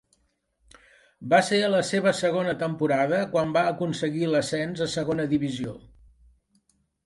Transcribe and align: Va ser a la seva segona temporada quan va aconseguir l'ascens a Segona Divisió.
Va 1.33 1.41
ser 1.49 1.59
a 1.65 1.69
la 1.73 1.81
seva 1.89 2.13
segona 2.21 2.57
temporada 2.65 3.21
quan 3.35 3.55
va 3.61 3.65
aconseguir 3.75 4.33
l'ascens 4.33 4.85
a 4.89 4.91
Segona 4.99 5.31
Divisió. 5.39 5.79